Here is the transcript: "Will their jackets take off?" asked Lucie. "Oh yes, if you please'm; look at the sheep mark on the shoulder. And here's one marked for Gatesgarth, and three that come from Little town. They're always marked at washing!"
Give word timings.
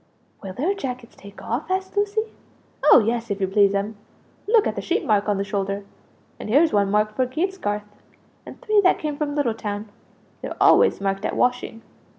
"Will 0.41 0.53
their 0.53 0.73
jackets 0.73 1.15
take 1.15 1.43
off?" 1.43 1.69
asked 1.69 1.95
Lucie. 1.95 2.33
"Oh 2.83 3.03
yes, 3.05 3.29
if 3.29 3.39
you 3.39 3.47
please'm; 3.47 3.97
look 4.47 4.65
at 4.65 4.75
the 4.75 4.81
sheep 4.81 5.05
mark 5.05 5.29
on 5.29 5.37
the 5.37 5.43
shoulder. 5.43 5.85
And 6.39 6.49
here's 6.49 6.73
one 6.73 6.89
marked 6.89 7.15
for 7.15 7.27
Gatesgarth, 7.27 7.83
and 8.43 8.59
three 8.61 8.81
that 8.81 8.97
come 8.97 9.15
from 9.15 9.35
Little 9.35 9.53
town. 9.53 9.89
They're 10.41 10.57
always 10.59 11.01
marked 11.01 11.23
at 11.23 11.35
washing!" 11.35 11.83